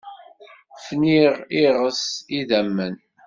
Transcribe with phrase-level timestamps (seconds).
[0.85, 2.01] Fniɣ, iɣes,
[2.39, 2.95] idammen.